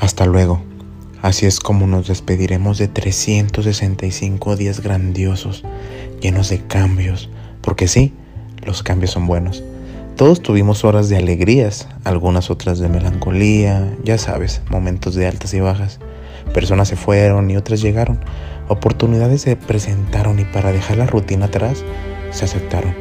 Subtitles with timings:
[0.00, 0.60] Hasta luego.
[1.22, 5.64] Así es como nos despediremos de 365 días grandiosos,
[6.20, 7.28] llenos de cambios,
[7.60, 8.12] porque sí,
[8.64, 9.64] los cambios son buenos.
[10.16, 15.60] Todos tuvimos horas de alegrías, algunas otras de melancolía, ya sabes, momentos de altas y
[15.60, 15.98] bajas.
[16.54, 18.20] Personas se fueron y otras llegaron.
[18.68, 21.84] Oportunidades se presentaron y para dejar la rutina atrás,
[22.30, 22.94] se aceptaron.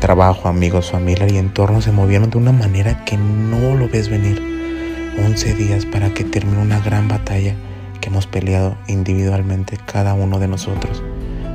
[0.00, 4.63] Trabajo, amigos, familia y entorno se movieron de una manera que no lo ves venir.
[5.18, 7.54] 11 días para que termine una gran batalla
[8.00, 11.02] que hemos peleado individualmente cada uno de nosotros.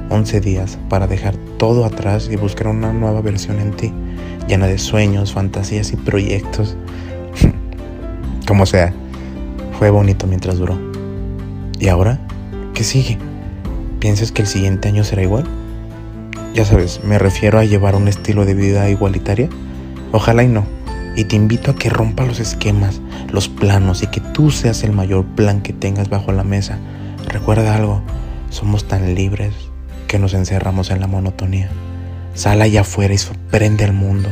[0.10, 3.94] 11 días para dejar todo atrás y buscar una nueva versión en ti
[4.50, 6.76] llena de sueños, fantasías y proyectos.
[8.48, 8.94] Como sea,
[9.78, 10.78] fue bonito mientras duró.
[11.80, 12.20] ¿Y ahora?
[12.74, 13.18] ¿Qué sigue?
[14.00, 15.46] ¿Piensas que el siguiente año será igual?
[16.56, 19.50] Ya sabes, me refiero a llevar un estilo de vida igualitaria.
[20.12, 20.66] Ojalá y no.
[21.16, 23.02] Y te invito a que rompa los esquemas,
[23.32, 26.78] los planos y que tú seas el mayor plan que tengas bajo la mesa.
[27.28, 28.02] Recuerda algo,
[28.50, 29.54] somos tan libres
[30.08, 31.70] que nos encerramos en la monotonía.
[32.34, 34.30] Sal allá afuera y sorprende al mundo.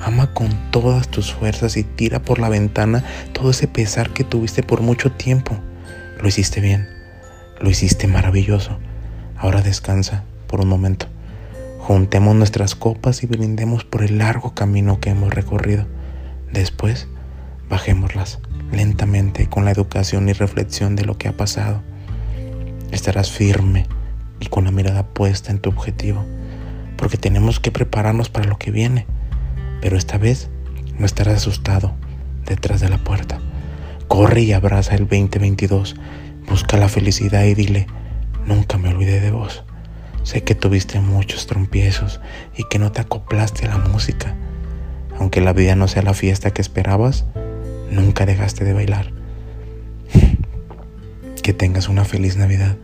[0.00, 4.62] Ama con todas tus fuerzas y tira por la ventana todo ese pesar que tuviste
[4.62, 5.56] por mucho tiempo.
[6.20, 6.88] Lo hiciste bien,
[7.60, 8.78] lo hiciste maravilloso.
[9.36, 11.06] Ahora descansa por un momento.
[11.78, 15.86] Juntemos nuestras copas y brindemos por el largo camino que hemos recorrido.
[16.52, 17.08] Después,
[17.72, 18.38] bajémoslas
[18.70, 21.82] lentamente con la educación y reflexión de lo que ha pasado.
[22.90, 23.86] Estarás firme
[24.40, 26.22] y con la mirada puesta en tu objetivo
[26.98, 29.06] porque tenemos que prepararnos para lo que viene.
[29.80, 30.50] Pero esta vez
[30.98, 31.94] no estarás asustado
[32.44, 33.40] detrás de la puerta.
[34.06, 35.96] Corre y abraza el 2022.
[36.50, 37.86] Busca la felicidad y dile,
[38.46, 39.64] nunca me olvidé de vos.
[40.24, 42.20] Sé que tuviste muchos trompiezos
[42.54, 44.36] y que no te acoplaste a la música.
[45.18, 47.24] Aunque la vida no sea la fiesta que esperabas,
[47.92, 49.12] nunca dejaste de bailar.
[51.42, 52.76] Que tengas una feliz Navidad.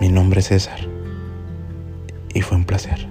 [0.00, 0.80] Mi nombre es César
[2.32, 3.08] y fue un placer.